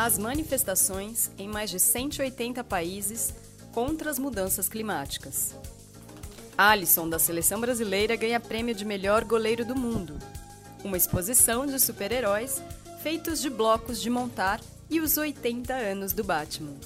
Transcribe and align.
As 0.00 0.16
manifestações 0.16 1.28
em 1.36 1.48
mais 1.48 1.70
de 1.70 1.80
180 1.80 2.62
países 2.62 3.34
contra 3.72 4.08
as 4.08 4.16
mudanças 4.16 4.68
climáticas. 4.68 5.56
Alisson, 6.56 7.08
da 7.08 7.18
seleção 7.18 7.60
brasileira, 7.60 8.14
ganha 8.14 8.38
prêmio 8.38 8.76
de 8.76 8.84
melhor 8.84 9.24
goleiro 9.24 9.64
do 9.64 9.74
mundo. 9.74 10.16
Uma 10.84 10.96
exposição 10.96 11.66
de 11.66 11.80
super-heróis 11.80 12.62
feitos 13.02 13.42
de 13.42 13.50
blocos 13.50 14.00
de 14.00 14.08
montar 14.08 14.60
e 14.88 15.00
os 15.00 15.16
80 15.16 15.74
anos 15.74 16.12
do 16.12 16.22
Batman. 16.22 16.76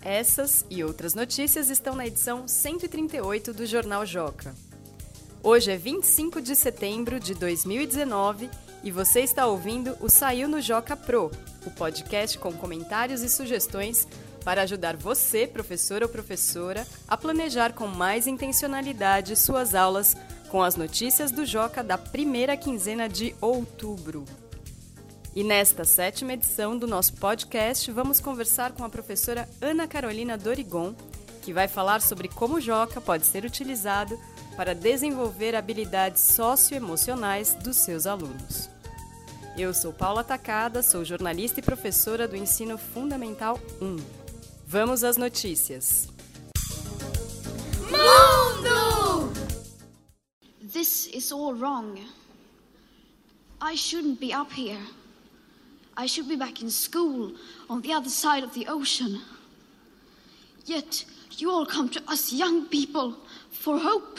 Essas 0.00 0.64
e 0.70 0.82
outras 0.82 1.12
notícias 1.12 1.68
estão 1.68 1.94
na 1.94 2.06
edição 2.06 2.48
138 2.48 3.52
do 3.52 3.66
Jornal 3.66 4.06
Joca. 4.06 4.54
Hoje 5.42 5.70
é 5.70 5.76
25 5.76 6.40
de 6.40 6.56
setembro 6.56 7.20
de 7.20 7.34
2019 7.34 8.48
e 8.84 8.90
você 8.90 9.20
está 9.20 9.46
ouvindo 9.46 9.96
o 9.98 10.10
Saiu 10.10 10.46
no 10.46 10.60
Joca 10.60 10.94
Pro, 10.94 11.30
o 11.64 11.70
podcast 11.70 12.38
com 12.38 12.52
comentários 12.52 13.22
e 13.22 13.30
sugestões 13.30 14.06
para 14.44 14.60
ajudar 14.62 14.94
você, 14.94 15.46
professor 15.46 16.02
ou 16.02 16.08
professora, 16.08 16.86
a 17.08 17.16
planejar 17.16 17.72
com 17.72 17.86
mais 17.86 18.26
intencionalidade 18.26 19.34
suas 19.36 19.74
aulas 19.74 20.14
com 20.50 20.62
as 20.62 20.76
notícias 20.76 21.30
do 21.32 21.46
Joca 21.46 21.82
da 21.82 21.96
primeira 21.96 22.58
quinzena 22.58 23.08
de 23.08 23.34
outubro. 23.40 24.26
E 25.34 25.42
nesta 25.42 25.84
sétima 25.84 26.34
edição 26.34 26.76
do 26.76 26.86
nosso 26.86 27.14
podcast, 27.14 27.90
vamos 27.90 28.20
conversar 28.20 28.72
com 28.72 28.84
a 28.84 28.90
professora 28.90 29.48
Ana 29.62 29.88
Carolina 29.88 30.36
Dorigon, 30.36 30.94
que 31.42 31.52
vai 31.52 31.68
falar 31.68 32.02
sobre 32.02 32.28
como 32.28 32.56
o 32.56 32.60
Joca 32.60 33.00
pode 33.00 33.24
ser 33.24 33.44
utilizado 33.46 34.16
para 34.56 34.74
desenvolver 34.74 35.54
habilidades 35.54 36.22
socioemocionais 36.22 37.54
dos 37.54 37.76
seus 37.78 38.06
alunos. 38.06 38.68
Eu 39.56 39.72
sou 39.72 39.92
Paula 39.92 40.24
Tacada, 40.24 40.82
sou 40.82 41.04
jornalista 41.04 41.60
e 41.60 41.62
professora 41.62 42.26
do 42.26 42.36
Ensino 42.36 42.76
Fundamental 42.76 43.60
1. 43.80 43.96
Vamos 44.66 45.04
às 45.04 45.16
notícias. 45.16 46.08
Mundo! 47.90 49.32
This 50.72 51.08
is 51.14 51.30
all 51.30 51.54
wrong. 51.54 51.98
I 53.60 53.76
shouldn't 53.76 54.18
be 54.18 54.34
up 54.34 54.52
here. 54.52 54.82
I 55.96 56.08
should 56.08 56.28
be 56.28 56.36
back 56.36 56.62
in 56.62 56.70
school 56.70 57.34
on 57.68 57.80
the 57.82 57.92
other 57.92 58.10
side 58.10 58.44
of 58.44 58.52
the 58.54 58.68
ocean. 58.68 59.20
Yet 60.66 61.06
you 61.38 61.50
all 61.50 61.66
come 61.66 61.88
to 61.90 62.02
us 62.08 62.32
young 62.32 62.66
people 62.66 63.14
for 63.52 63.78
hope. 63.78 64.18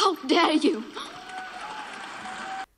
How 0.00 0.16
dare 0.28 0.64
you! 0.64 0.84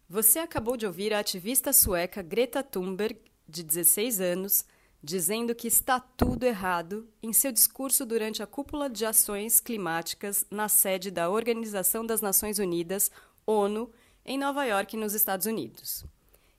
Você 0.09 0.39
acabou 0.39 0.75
de 0.75 0.87
ouvir 0.87 1.13
a 1.13 1.19
ativista 1.19 1.71
sueca 1.71 2.23
Greta 2.23 2.63
Thunberg, 2.63 3.21
de 3.47 3.63
16 3.63 4.23
anos, 4.23 4.65
dizendo 5.03 5.55
que 5.55 5.69
está 5.69 6.01
tudo 6.01 6.45
errado 6.45 7.07
em 7.23 7.31
seu 7.35 7.53
discurso 7.53 8.07
durante 8.07 8.43
a 8.43 8.47
cúpula 8.47 8.89
de 8.89 9.05
ações 9.05 9.61
climáticas 9.61 10.47
na 10.51 10.67
sede 10.67 11.11
da 11.11 11.29
Organização 11.29 12.07
das 12.07 12.23
Nações 12.23 12.59
Unidas, 12.59 13.11
ONU, 13.47 13.93
em 14.25 14.39
Nova 14.39 14.65
York, 14.65 14.97
nos 14.97 15.13
Estados 15.13 15.45
Unidos. 15.45 16.07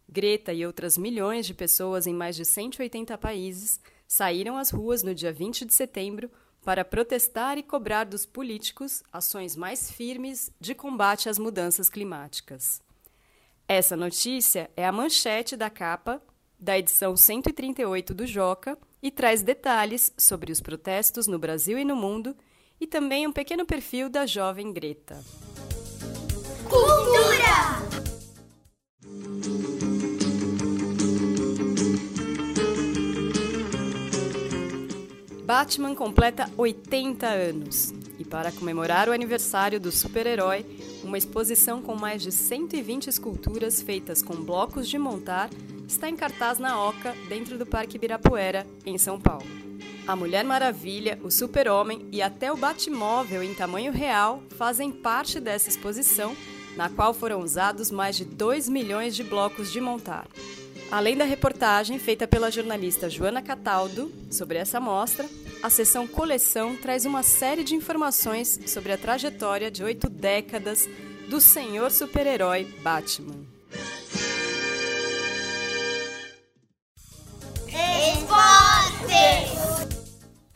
Greta 0.08 0.54
e 0.54 0.64
outras 0.64 0.96
milhões 0.96 1.48
de 1.48 1.56
pessoas 1.56 2.06
em 2.06 2.14
mais 2.14 2.36
de 2.36 2.46
180 2.46 3.18
países 3.18 3.80
saíram 4.08 4.58
às 4.58 4.70
ruas 4.70 5.02
no 5.02 5.16
dia 5.16 5.34
20 5.34 5.66
de 5.66 5.74
setembro 5.74 6.30
para 6.64 6.86
protestar 6.86 7.58
e 7.58 7.64
cobrar 7.64 8.04
dos 8.04 8.26
políticos 8.26 9.04
ações 9.12 9.56
mais 9.56 9.92
firmes 9.92 10.52
de 10.60 10.76
combate 10.76 11.28
às 11.28 11.40
mudanças 11.40 11.90
climáticas. 11.90 12.82
Essa 13.68 13.96
notícia 13.96 14.70
é 14.76 14.86
a 14.86 14.92
manchete 14.92 15.56
da 15.56 15.70
capa 15.70 16.22
da 16.60 16.78
edição 16.78 17.18
138 17.18 18.14
do 18.14 18.28
Joca 18.28 18.78
e 19.02 19.10
traz 19.10 19.42
detalhes 19.42 20.14
sobre 20.16 20.52
os 20.52 20.62
protestos 20.62 21.26
no 21.26 21.40
Brasil 21.40 21.80
e 21.80 21.86
no 21.86 21.96
mundo 21.96 22.36
e 22.80 22.86
também 22.86 23.26
um 23.26 23.32
pequeno 23.32 23.66
perfil 23.66 24.10
da 24.10 24.26
jovem 24.26 24.72
Greta. 24.72 25.24
Batman 35.54 35.94
completa 35.94 36.50
80 36.56 37.28
anos 37.28 37.94
e, 38.18 38.24
para 38.24 38.54
comemorar 38.54 39.10
o 39.10 39.12
aniversário 39.12 39.82
do 39.82 39.92
super-herói, 39.92 40.66
uma 41.04 41.18
exposição 41.18 41.82
com 41.82 41.94
mais 41.94 42.22
de 42.22 42.32
120 42.32 43.08
esculturas 43.08 43.82
feitas 43.82 44.24
com 44.24 44.34
blocos 44.34 44.88
de 44.88 44.98
montar 44.98 45.50
está 45.86 46.08
em 46.08 46.16
cartaz 46.16 46.58
na 46.58 46.82
Oca, 46.82 47.14
dentro 47.28 47.58
do 47.58 47.66
Parque 47.66 47.98
Ibirapuera, 47.98 48.66
em 48.86 48.98
São 48.98 49.20
Paulo. 49.20 49.46
A 50.08 50.16
Mulher 50.16 50.46
Maravilha, 50.46 51.20
o 51.22 51.30
Super-Homem 51.30 52.08
e 52.14 52.22
até 52.22 52.50
o 52.50 52.56
Batmóvel 52.56 53.44
em 53.44 53.54
tamanho 53.54 53.92
real 53.92 54.42
fazem 54.58 54.90
parte 54.90 55.38
dessa 55.38 55.68
exposição, 55.68 56.34
na 56.78 56.88
qual 56.88 57.14
foram 57.14 57.42
usados 57.42 57.92
mais 57.92 58.16
de 58.16 58.24
2 58.24 58.70
milhões 58.70 59.14
de 59.18 59.24
blocos 59.26 59.70
de 59.70 59.82
montar. 59.82 60.30
Além 60.92 61.16
da 61.16 61.24
reportagem 61.24 61.98
feita 61.98 62.28
pela 62.28 62.52
jornalista 62.52 63.10
Joana 63.10 63.42
Cataldo 63.42 64.12
sobre 64.30 64.58
essa 64.58 64.78
mostra, 64.78 65.26
a 65.64 65.70
seção 65.70 66.06
Coleção 66.06 66.76
traz 66.76 67.06
uma 67.06 67.24
série 67.24 67.64
de 67.64 67.74
informações 67.74 68.60
sobre 68.68 68.92
a 68.92 68.98
trajetória 68.98 69.72
de 69.72 69.82
oito 69.86 70.10
décadas 70.10 70.90
do 71.30 71.40
senhor 71.40 71.92
super-herói 71.92 72.66
Batman. 72.84 73.46
Esporte! 77.70 79.14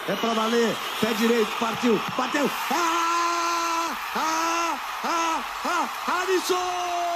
É 0.08 0.16
pra 0.20 0.34
valer, 0.34 0.76
pé 1.00 1.14
direito, 1.14 1.52
partiu, 1.58 1.98
bateu! 2.18 2.50
Ah! 2.72 3.98
Ah! 4.16 4.80
Ah! 5.02 5.46
Ah! 5.64 6.22
Alisson! 6.22 7.15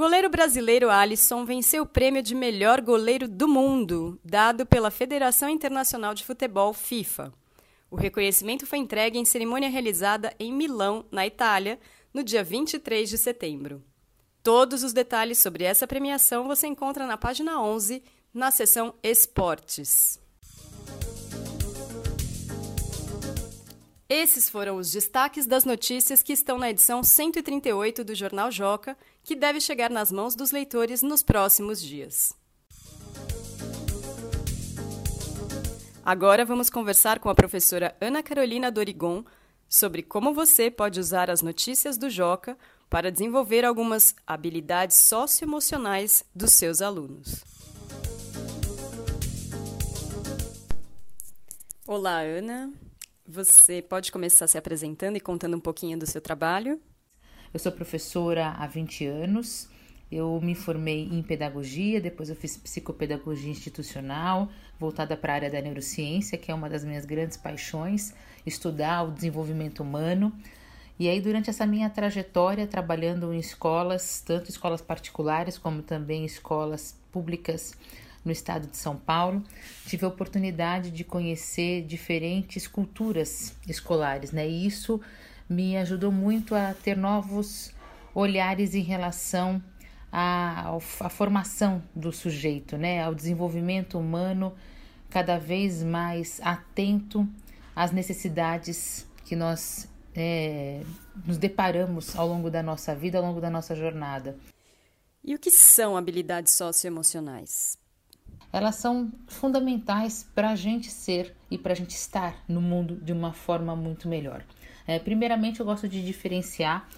Goleiro 0.00 0.30
brasileiro 0.30 0.88
Alisson 0.88 1.44
venceu 1.44 1.82
o 1.82 1.86
prêmio 1.86 2.22
de 2.22 2.34
melhor 2.34 2.80
goleiro 2.80 3.28
do 3.28 3.46
mundo, 3.46 4.18
dado 4.24 4.64
pela 4.64 4.90
Federação 4.90 5.46
Internacional 5.46 6.14
de 6.14 6.24
Futebol 6.24 6.72
FIFA. 6.72 7.30
O 7.90 7.96
reconhecimento 7.96 8.66
foi 8.66 8.78
entregue 8.78 9.18
em 9.18 9.26
cerimônia 9.26 9.68
realizada 9.68 10.34
em 10.40 10.54
Milão, 10.54 11.04
na 11.12 11.26
Itália, 11.26 11.78
no 12.14 12.24
dia 12.24 12.42
23 12.42 13.10
de 13.10 13.18
setembro. 13.18 13.84
Todos 14.42 14.82
os 14.82 14.94
detalhes 14.94 15.36
sobre 15.36 15.64
essa 15.64 15.86
premiação 15.86 16.48
você 16.48 16.66
encontra 16.66 17.06
na 17.06 17.18
página 17.18 17.60
11, 17.60 18.02
na 18.32 18.50
seção 18.50 18.94
Esportes. 19.02 20.18
Esses 24.12 24.50
foram 24.50 24.76
os 24.76 24.90
destaques 24.90 25.46
das 25.46 25.64
notícias 25.64 26.20
que 26.20 26.32
estão 26.32 26.58
na 26.58 26.68
edição 26.68 27.00
138 27.00 28.02
do 28.02 28.12
Jornal 28.12 28.50
Joca, 28.50 28.98
que 29.22 29.36
deve 29.36 29.60
chegar 29.60 29.88
nas 29.88 30.10
mãos 30.10 30.34
dos 30.34 30.50
leitores 30.50 31.00
nos 31.00 31.22
próximos 31.22 31.80
dias. 31.80 32.32
Agora 36.04 36.44
vamos 36.44 36.68
conversar 36.68 37.20
com 37.20 37.28
a 37.28 37.36
professora 37.36 37.96
Ana 38.00 38.20
Carolina 38.20 38.68
Dorigon 38.68 39.22
sobre 39.68 40.02
como 40.02 40.34
você 40.34 40.72
pode 40.72 40.98
usar 40.98 41.30
as 41.30 41.40
notícias 41.40 41.96
do 41.96 42.10
Joca 42.10 42.58
para 42.88 43.12
desenvolver 43.12 43.64
algumas 43.64 44.16
habilidades 44.26 44.96
socioemocionais 44.96 46.24
dos 46.34 46.50
seus 46.54 46.82
alunos. 46.82 47.44
Olá, 51.86 52.18
Ana. 52.22 52.89
Você 53.32 53.80
pode 53.80 54.10
começar 54.10 54.48
se 54.48 54.58
apresentando 54.58 55.16
e 55.16 55.20
contando 55.20 55.56
um 55.56 55.60
pouquinho 55.60 55.96
do 55.96 56.04
seu 56.04 56.20
trabalho? 56.20 56.80
Eu 57.54 57.60
sou 57.60 57.70
professora 57.70 58.48
há 58.58 58.66
20 58.66 59.06
anos. 59.06 59.68
Eu 60.10 60.40
me 60.42 60.56
formei 60.56 61.04
em 61.04 61.22
pedagogia, 61.22 62.00
depois 62.00 62.28
eu 62.28 62.34
fiz 62.34 62.56
psicopedagogia 62.56 63.52
institucional, 63.52 64.48
voltada 64.80 65.16
para 65.16 65.32
a 65.32 65.36
área 65.36 65.50
da 65.50 65.60
neurociência, 65.60 66.36
que 66.36 66.50
é 66.50 66.54
uma 66.54 66.68
das 66.68 66.82
minhas 66.82 67.04
grandes 67.04 67.36
paixões, 67.36 68.12
estudar 68.44 69.04
o 69.04 69.12
desenvolvimento 69.12 69.78
humano. 69.78 70.36
E 70.98 71.08
aí, 71.08 71.20
durante 71.20 71.50
essa 71.50 71.64
minha 71.64 71.88
trajetória, 71.88 72.66
trabalhando 72.66 73.32
em 73.32 73.38
escolas, 73.38 74.20
tanto 74.26 74.50
escolas 74.50 74.82
particulares 74.82 75.56
como 75.56 75.82
também 75.82 76.24
escolas 76.24 76.98
públicas 77.12 77.76
no 78.24 78.30
estado 78.32 78.66
de 78.66 78.76
São 78.76 78.96
Paulo. 78.96 79.42
Tive 79.86 80.04
a 80.04 80.08
oportunidade 80.08 80.90
de 80.90 81.04
conhecer 81.04 81.82
diferentes 81.82 82.66
culturas 82.66 83.54
escolares, 83.66 84.32
né? 84.32 84.48
E 84.48 84.66
isso 84.66 85.00
me 85.48 85.76
ajudou 85.76 86.12
muito 86.12 86.54
a 86.54 86.74
ter 86.74 86.96
novos 86.96 87.72
olhares 88.14 88.74
em 88.74 88.82
relação 88.82 89.62
à, 90.12 90.76
à 91.00 91.08
formação 91.08 91.82
do 91.94 92.12
sujeito, 92.12 92.76
né? 92.76 93.02
Ao 93.02 93.14
desenvolvimento 93.14 93.98
humano 93.98 94.54
cada 95.08 95.38
vez 95.38 95.82
mais 95.82 96.40
atento 96.42 97.28
às 97.74 97.90
necessidades 97.90 99.06
que 99.24 99.34
nós 99.34 99.88
é, 100.14 100.82
nos 101.26 101.36
deparamos 101.36 102.16
ao 102.16 102.28
longo 102.28 102.50
da 102.50 102.62
nossa 102.62 102.94
vida, 102.94 103.18
ao 103.18 103.24
longo 103.24 103.40
da 103.40 103.50
nossa 103.50 103.74
jornada. 103.74 104.36
E 105.22 105.34
o 105.34 105.38
que 105.38 105.50
são 105.50 105.96
habilidades 105.96 106.52
socioemocionais? 106.54 107.76
Elas 108.52 108.76
são 108.76 109.10
fundamentais 109.28 110.26
para 110.34 110.50
a 110.50 110.56
gente 110.56 110.90
ser 110.90 111.34
e 111.50 111.56
para 111.56 111.72
a 111.72 111.76
gente 111.76 111.90
estar 111.90 112.36
no 112.48 112.60
mundo 112.60 112.96
de 112.96 113.12
uma 113.12 113.32
forma 113.32 113.76
muito 113.76 114.08
melhor. 114.08 114.44
É, 114.86 114.98
primeiramente, 114.98 115.60
eu 115.60 115.66
gosto 115.66 115.88
de 115.88 116.04
diferenciar 116.04 116.88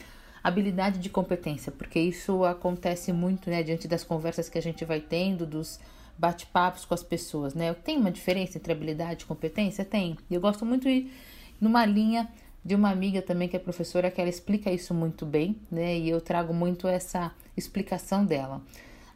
habilidade 0.42 0.98
de 0.98 1.08
competência, 1.08 1.70
porque 1.70 2.00
isso 2.00 2.44
acontece 2.44 3.12
muito 3.12 3.48
né, 3.48 3.62
diante 3.62 3.86
das 3.86 4.02
conversas 4.02 4.48
que 4.48 4.58
a 4.58 4.62
gente 4.62 4.84
vai 4.84 5.00
tendo, 5.00 5.46
dos 5.46 5.78
bate-papos 6.18 6.84
com 6.84 6.94
as 6.94 7.02
pessoas. 7.02 7.54
Né? 7.54 7.72
Tem 7.74 7.98
uma 7.98 8.10
diferença 8.10 8.58
entre 8.58 8.72
habilidade 8.72 9.24
e 9.24 9.26
competência? 9.26 9.84
Tem. 9.84 10.16
E 10.30 10.34
eu 10.34 10.40
gosto 10.40 10.64
muito 10.64 10.84
de 10.84 10.90
ir 10.90 11.12
numa 11.60 11.84
linha 11.84 12.28
de 12.64 12.74
uma 12.74 12.90
amiga 12.90 13.20
também 13.20 13.48
que 13.48 13.56
é 13.56 13.58
professora 13.58 14.10
que 14.10 14.20
ela 14.20 14.30
explica 14.30 14.70
isso 14.70 14.94
muito 14.94 15.26
bem, 15.26 15.56
né? 15.70 15.98
E 15.98 16.08
eu 16.08 16.20
trago 16.20 16.54
muito 16.54 16.86
essa 16.86 17.32
explicação 17.56 18.24
dela. 18.24 18.62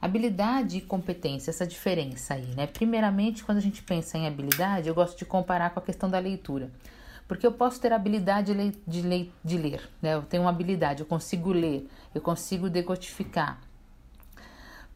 Habilidade 0.01 0.79
e 0.79 0.81
competência, 0.81 1.51
essa 1.51 1.67
diferença 1.67 2.35
aí, 2.35 2.55
né? 2.55 2.67
Primeiramente, 2.67 3.45
quando 3.45 3.59
a 3.59 3.63
gente 3.63 3.83
pensa 3.83 4.19
em 4.19 4.27
habilidade, 4.27 4.89
eu 4.89 4.95
gosto 4.95 5.19
de 5.19 5.25
comparar 5.25 5.71
com 5.71 5.79
a 5.79 5.83
questão 5.83 6.11
da 6.11 6.19
leitura. 6.19 6.71
Porque 7.27 7.47
eu 7.47 7.53
posso 7.53 7.81
ter 7.81 7.93
habilidade 7.93 8.53
de, 8.87 9.03
ler, 9.03 9.33
de 9.45 9.59
ler 9.59 9.91
né? 10.01 10.15
Eu 10.15 10.23
tenho 10.23 10.45
uma 10.45 10.51
habilidade, 10.51 11.01
eu 11.01 11.07
consigo 11.07 11.51
ler, 11.51 11.89
eu 12.15 12.21
consigo 12.21 12.71
decodificar. 12.71 13.61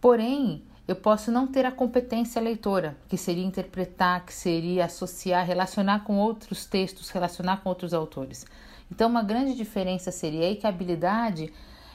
Porém, 0.00 0.62
eu 0.87 0.97
posso 0.97 1.31
não 1.31 1.46
ter 1.46 1.64
a 1.64 1.73
competência 1.73 2.41
leitora, 2.41 2.96
que 3.08 3.17
seria 3.17 3.44
interpretar, 3.44 4.25
que 4.25 4.32
seria 4.32 4.85
associar, 4.85 5.46
relacionar 5.46 6.05
com 6.05 6.19
outros 6.19 6.64
textos, 6.64 7.11
relacionar 7.11 7.58
com 7.58 7.69
outros 7.69 7.94
autores. 7.94 8.46
Então, 8.91 9.08
uma 9.08 9.23
grande 9.23 9.55
diferença 9.55 10.11
seria 10.11 10.46
aí 10.46 10.56
que 10.56 10.67
a 10.67 10.70
habilidade 10.70 11.53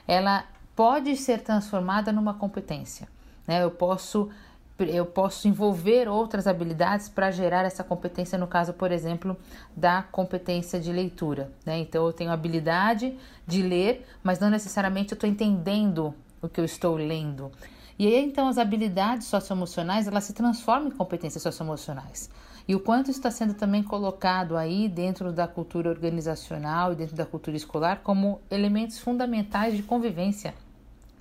ela 0.07 0.45
pode 0.75 1.15
ser 1.15 1.41
transformada 1.41 2.11
numa 2.11 2.33
competência. 2.33 3.07
Né? 3.47 3.63
Eu 3.63 3.71
posso 3.71 4.29
eu 4.77 5.05
posso 5.05 5.47
envolver 5.47 6.09
outras 6.09 6.47
habilidades 6.47 7.07
para 7.07 7.31
gerar 7.31 7.63
essa 7.63 7.81
competência, 7.81 8.37
no 8.37 8.45
caso, 8.45 8.73
por 8.73 8.91
exemplo, 8.91 9.37
da 9.73 10.03
competência 10.03 10.81
de 10.81 10.91
leitura. 10.91 11.49
Né? 11.65 11.77
Então, 11.77 12.05
eu 12.05 12.11
tenho 12.11 12.29
habilidade 12.29 13.17
de 13.47 13.61
ler, 13.61 14.05
mas 14.21 14.37
não 14.37 14.49
necessariamente 14.49 15.13
eu 15.13 15.15
estou 15.15 15.29
entendendo 15.29 16.13
o 16.41 16.49
que 16.49 16.59
eu 16.59 16.65
estou 16.65 16.97
lendo. 16.97 17.51
E 17.97 18.07
aí 18.07 18.25
então 18.25 18.47
as 18.47 18.57
habilidades 18.57 19.27
socioemocionais 19.27 20.07
elas 20.07 20.25
se 20.25 20.33
transformam 20.33 20.89
em 20.89 20.91
competências 20.91 21.41
socioemocionais. 21.41 22.29
E 22.67 22.75
o 22.75 22.79
quanto 22.79 23.11
está 23.11 23.31
sendo 23.31 23.53
também 23.53 23.83
colocado 23.83 24.57
aí 24.57 24.89
dentro 24.89 25.31
da 25.31 25.47
cultura 25.47 25.89
organizacional 25.89 26.91
e 26.91 26.95
dentro 26.95 27.15
da 27.15 27.25
cultura 27.25 27.55
escolar 27.55 28.01
como 28.03 28.41
elementos 28.49 28.99
fundamentais 28.99 29.77
de 29.77 29.83
convivência, 29.83 30.53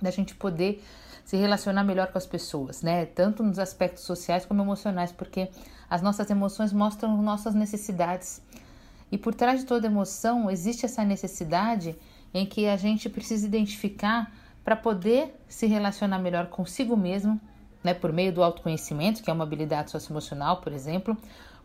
da 0.05 0.11
gente 0.11 0.35
poder 0.35 0.83
se 1.25 1.35
relacionar 1.35 1.83
melhor 1.83 2.07
com 2.11 2.17
as 2.17 2.25
pessoas, 2.25 2.81
né? 2.81 3.05
Tanto 3.05 3.43
nos 3.43 3.59
aspectos 3.59 4.03
sociais 4.03 4.45
como 4.45 4.61
emocionais, 4.61 5.11
porque 5.11 5.49
as 5.89 6.01
nossas 6.01 6.29
emoções 6.29 6.71
mostram 6.71 7.21
nossas 7.21 7.55
necessidades. 7.55 8.41
E 9.11 9.17
por 9.17 9.33
trás 9.33 9.61
de 9.61 9.65
toda 9.65 9.87
emoção 9.87 10.49
existe 10.49 10.85
essa 10.85 11.03
necessidade 11.03 11.95
em 12.33 12.45
que 12.45 12.67
a 12.67 12.77
gente 12.77 13.09
precisa 13.09 13.45
identificar 13.45 14.31
para 14.63 14.75
poder 14.75 15.35
se 15.47 15.67
relacionar 15.67 16.19
melhor 16.19 16.47
consigo 16.47 16.95
mesmo, 16.95 17.39
né, 17.83 17.93
por 17.93 18.11
meio 18.11 18.33
do 18.33 18.43
autoconhecimento, 18.43 19.23
que 19.23 19.29
é 19.29 19.33
uma 19.33 19.43
habilidade 19.43 19.91
socioemocional, 19.91 20.61
por 20.61 20.73
exemplo, 20.73 21.15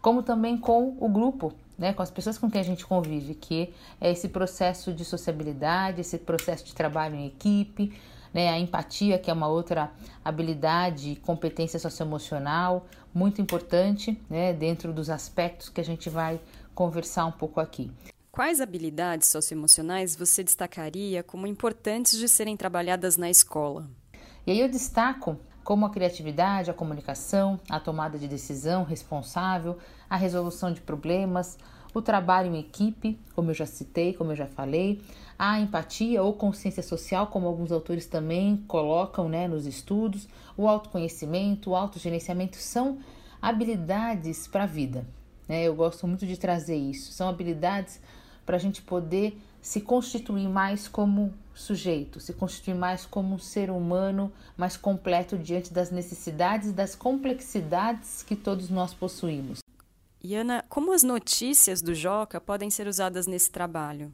como 0.01 0.23
também 0.23 0.57
com 0.57 0.97
o 1.01 1.09
grupo, 1.09 1.53
né, 1.79 1.93
com 1.93 2.03
as 2.03 2.11
pessoas 2.11 2.37
com 2.37 2.51
quem 2.51 2.61
a 2.61 2.65
gente 2.65 2.87
convive, 2.87 3.35
que 3.35 3.75
é 4.01 4.11
esse 4.11 4.29
processo 4.29 4.93
de 4.93 5.05
sociabilidade, 5.05 6.03
esse 6.03 6.19
processo 6.19 6.65
de 6.65 6.75
trabalho 6.75 7.17
em 7.17 7.27
equipe, 7.27 7.93
né, 8.33 8.49
a 8.49 8.59
empatia, 8.59 9.19
que 9.19 9.31
é 9.31 9.35
uma 9.35 9.49
outra 9.49 9.91
habilidade, 10.25 11.21
competência 11.25 11.79
socioemocional, 11.79 12.87
muito 13.13 13.41
importante, 13.41 14.21
né, 14.29 14.53
dentro 14.53 14.93
dos 14.93 15.11
aspectos 15.11 15.69
que 15.69 15.81
a 15.81 15.85
gente 15.85 16.09
vai 16.09 16.41
conversar 16.75 17.27
um 17.27 17.33
pouco 17.33 17.61
aqui. 17.61 17.91
Quais 18.31 18.61
habilidades 18.61 19.29
socioemocionais 19.29 20.15
você 20.15 20.45
destacaria 20.45 21.23
como 21.23 21.47
importantes 21.47 22.17
de 22.17 22.29
serem 22.29 22.57
trabalhadas 22.57 23.17
na 23.17 23.29
escola? 23.29 23.91
E 24.47 24.53
aí 24.53 24.61
eu 24.61 24.69
destaco 24.69 25.37
como 25.65 25.85
a 25.85 25.91
criatividade, 25.91 26.71
a 26.71 26.75
comunicação, 26.75 27.61
a 27.69 27.79
tomada 27.79 28.19
de 28.19 28.27
decisão 28.27 28.83
responsável, 28.85 29.79
a 30.09 30.17
resolução 30.17 30.73
de 30.73 30.81
problemas, 30.81 31.59
o 31.95 32.03
trabalho 32.03 32.55
em 32.55 32.61
equipe, 32.61 33.19
como 33.35 33.51
eu 33.51 33.55
já 33.55 33.67
citei, 33.67 34.13
como 34.15 34.33
eu 34.33 34.37
já 34.37 34.47
falei, 34.47 35.01
a 35.39 35.59
empatia 35.59 36.23
ou 36.23 36.33
consciência 36.33 36.83
social, 36.83 37.27
como 37.29 37.47
alguns 37.47 37.73
autores 37.73 38.07
também 38.07 38.59
colocam 38.69 39.29
né, 39.29 39.49
nos 39.49 39.67
estudos, 39.67 40.29
o 40.57 40.69
autoconhecimento, 40.69 41.71
o 41.71 41.77
autogerenciamento 41.77 42.57
são 42.57 42.99
habilidades 43.41 44.47
para 44.47 44.65
a 44.65 44.67
vida. 44.67 45.07
Né? 45.49 45.65
Eu 45.65 45.75
gosto 45.75 46.07
muito 46.07 46.27
de 46.27 46.37
trazer 46.37 46.77
isso. 46.77 47.13
São 47.13 47.29
habilidades 47.29 48.01
para 48.45 48.57
a 48.57 48.61
gente 48.61 48.83
poder 48.83 49.41
se 49.63 49.81
constituir 49.81 50.49
mais 50.49 50.89
como 50.89 51.33
sujeito, 51.55 52.21
se 52.21 52.33
constituir 52.33 52.75
mais 52.75 53.05
como 53.05 53.35
um 53.35 53.39
ser 53.39 53.71
humano 53.71 54.33
mais 54.57 54.77
completo 54.77 55.37
diante 55.37 55.73
das 55.73 55.91
necessidades 55.91 56.71
e 56.71 56.73
das 56.73 56.95
complexidades 56.95 58.23
que 58.23 58.35
todos 58.35 58.71
nós 58.71 58.95
possuímos. 58.95 59.61
E 60.23 60.35
Ana, 60.35 60.63
como 60.69 60.93
as 60.93 61.03
notícias 61.03 61.81
do 61.81 61.95
Joca 61.95 62.39
podem 62.39 62.69
ser 62.69 62.87
usadas 62.87 63.27
nesse 63.27 63.51
trabalho? 63.51 64.13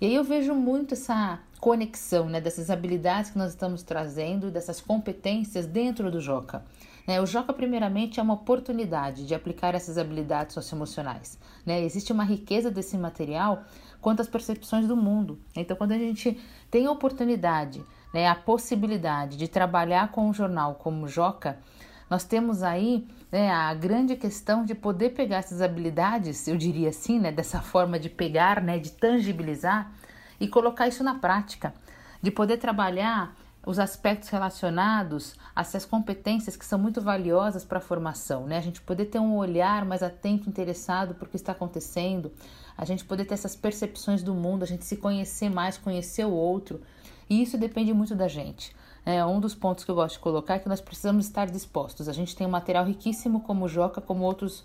E 0.00 0.06
aí 0.06 0.14
eu 0.14 0.24
vejo 0.24 0.52
muito 0.52 0.94
essa 0.94 1.38
conexão 1.60 2.28
né, 2.28 2.40
dessas 2.40 2.68
habilidades 2.68 3.30
que 3.30 3.38
nós 3.38 3.50
estamos 3.50 3.84
trazendo, 3.84 4.50
dessas 4.50 4.80
competências 4.80 5.64
dentro 5.64 6.10
do 6.10 6.20
Joca. 6.20 6.64
Né? 7.06 7.20
O 7.20 7.26
Joca, 7.26 7.52
primeiramente, 7.52 8.18
é 8.18 8.22
uma 8.22 8.34
oportunidade 8.34 9.24
de 9.24 9.36
aplicar 9.36 9.72
essas 9.72 9.96
habilidades 9.96 10.52
socioemocionais. 10.52 11.38
Né? 11.64 11.80
Existe 11.82 12.12
uma 12.12 12.24
riqueza 12.24 12.68
desse 12.68 12.98
material 12.98 13.62
quanto 14.00 14.20
às 14.20 14.28
percepções 14.28 14.88
do 14.88 14.96
mundo. 14.96 15.38
Então, 15.54 15.76
quando 15.76 15.92
a 15.92 15.98
gente 15.98 16.38
tem 16.70 16.86
a 16.86 16.90
oportunidade, 16.90 17.84
né, 18.12 18.26
a 18.28 18.34
possibilidade 18.34 19.36
de 19.36 19.46
trabalhar 19.46 20.10
com 20.10 20.28
um 20.28 20.34
jornal 20.34 20.74
como 20.74 21.04
o 21.04 21.08
Joca, 21.08 21.58
nós 22.08 22.24
temos 22.24 22.62
aí 22.62 23.06
né, 23.30 23.50
a 23.50 23.74
grande 23.74 24.16
questão 24.16 24.64
de 24.64 24.74
poder 24.74 25.10
pegar 25.10 25.38
essas 25.38 25.60
habilidades, 25.60 26.46
eu 26.46 26.56
diria 26.56 26.90
assim, 26.90 27.18
né, 27.18 27.32
dessa 27.32 27.60
forma 27.60 27.98
de 27.98 28.08
pegar, 28.08 28.62
né, 28.62 28.78
de 28.78 28.92
tangibilizar 28.92 29.92
e 30.38 30.46
colocar 30.46 30.86
isso 30.86 31.02
na 31.02 31.14
prática, 31.14 31.74
de 32.22 32.30
poder 32.30 32.58
trabalhar 32.58 33.34
os 33.66 33.80
aspectos 33.80 34.28
relacionados 34.28 35.34
a 35.54 35.62
essas 35.62 35.84
competências 35.84 36.56
que 36.56 36.64
são 36.64 36.78
muito 36.78 37.00
valiosas 37.00 37.64
para 37.64 37.78
a 37.78 37.80
formação, 37.80 38.46
né? 38.46 38.58
A 38.58 38.60
gente 38.60 38.80
poder 38.80 39.06
ter 39.06 39.18
um 39.18 39.34
olhar 39.34 39.84
mais 39.84 40.04
atento, 40.04 40.48
interessado 40.48 41.16
por 41.16 41.28
que 41.28 41.34
está 41.34 41.50
acontecendo, 41.50 42.30
a 42.78 42.84
gente 42.84 43.04
poder 43.04 43.24
ter 43.24 43.34
essas 43.34 43.56
percepções 43.56 44.22
do 44.22 44.32
mundo, 44.32 44.62
a 44.62 44.66
gente 44.66 44.84
se 44.84 44.96
conhecer 44.96 45.50
mais, 45.50 45.76
conhecer 45.76 46.24
o 46.24 46.30
outro, 46.30 46.80
e 47.28 47.42
isso 47.42 47.58
depende 47.58 47.92
muito 47.92 48.14
da 48.14 48.28
gente. 48.28 48.72
É, 49.06 49.24
um 49.24 49.38
dos 49.38 49.54
pontos 49.54 49.84
que 49.84 49.90
eu 49.92 49.94
gosto 49.94 50.14
de 50.14 50.18
colocar 50.18 50.56
é 50.56 50.58
que 50.58 50.68
nós 50.68 50.80
precisamos 50.80 51.26
estar 51.26 51.46
dispostos. 51.46 52.08
A 52.08 52.12
gente 52.12 52.34
tem 52.34 52.44
um 52.44 52.50
material 52.50 52.84
riquíssimo 52.84 53.40
como 53.40 53.68
Joca, 53.68 54.00
como 54.00 54.24
outros 54.24 54.64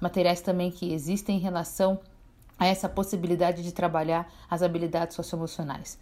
materiais 0.00 0.40
também 0.40 0.70
que 0.70 0.94
existem 0.94 1.36
em 1.36 1.40
relação 1.40 2.00
a 2.58 2.66
essa 2.66 2.88
possibilidade 2.88 3.62
de 3.62 3.70
trabalhar 3.70 4.32
as 4.48 4.62
habilidades 4.62 5.14
socioemocionais. 5.14 5.98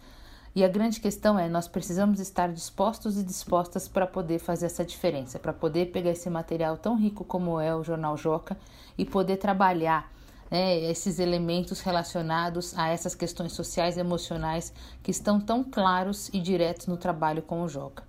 E 0.55 0.63
a 0.63 0.69
grande 0.69 1.01
questão 1.01 1.37
é: 1.37 1.49
nós 1.49 1.67
precisamos 1.67 2.21
estar 2.21 2.53
dispostos 2.53 3.17
e 3.17 3.23
dispostas 3.23 3.89
para 3.89 4.07
poder 4.07 4.39
fazer 4.39 4.67
essa 4.67 4.85
diferença, 4.85 5.37
para 5.37 5.51
poder 5.51 5.91
pegar 5.91 6.11
esse 6.11 6.29
material 6.29 6.77
tão 6.77 6.95
rico 6.97 7.25
como 7.25 7.59
é 7.59 7.75
o 7.75 7.83
Jornal 7.83 8.15
Joca 8.15 8.57
e 8.97 9.03
poder 9.03 9.35
trabalhar 9.35 10.09
né, 10.51 10.77
esses 10.81 11.17
elementos 11.17 11.79
relacionados 11.79 12.77
a 12.77 12.89
essas 12.89 13.15
questões 13.15 13.53
sociais 13.53 13.95
e 13.95 14.01
emocionais 14.01 14.73
que 15.01 15.09
estão 15.09 15.39
tão 15.39 15.63
claros 15.63 16.29
e 16.33 16.39
diretos 16.41 16.87
no 16.87 16.97
trabalho 16.97 17.41
com 17.41 17.61
o 17.63 17.69
Joca. 17.69 18.03